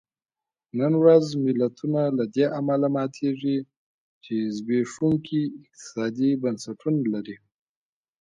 نن 0.79 0.93
ورځ 1.01 1.25
ملتونه 1.45 2.01
له 2.17 2.25
دې 2.35 2.45
امله 2.59 2.87
ماتېږي 2.95 3.57
چې 4.23 4.35
زبېښونکي 4.57 5.41
اقتصادي 5.65 6.31
بنسټونه 6.43 6.99
لري. 7.13 7.35